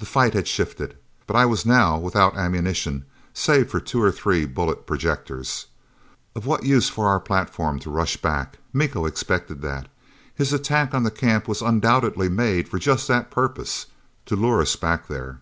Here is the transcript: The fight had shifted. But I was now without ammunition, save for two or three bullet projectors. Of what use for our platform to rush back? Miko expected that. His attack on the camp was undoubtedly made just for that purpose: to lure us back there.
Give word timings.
The 0.00 0.06
fight 0.06 0.34
had 0.34 0.48
shifted. 0.48 0.98
But 1.28 1.36
I 1.36 1.46
was 1.46 1.64
now 1.64 1.96
without 1.98 2.36
ammunition, 2.36 3.04
save 3.32 3.70
for 3.70 3.78
two 3.78 4.02
or 4.02 4.10
three 4.10 4.44
bullet 4.44 4.88
projectors. 4.88 5.66
Of 6.34 6.46
what 6.46 6.64
use 6.64 6.88
for 6.88 7.06
our 7.06 7.20
platform 7.20 7.78
to 7.78 7.90
rush 7.90 8.16
back? 8.16 8.58
Miko 8.72 9.06
expected 9.06 9.62
that. 9.62 9.86
His 10.34 10.52
attack 10.52 10.94
on 10.94 11.04
the 11.04 11.12
camp 11.12 11.46
was 11.46 11.62
undoubtedly 11.62 12.28
made 12.28 12.68
just 12.80 13.06
for 13.06 13.12
that 13.12 13.30
purpose: 13.30 13.86
to 14.24 14.34
lure 14.34 14.60
us 14.62 14.74
back 14.74 15.06
there. 15.06 15.38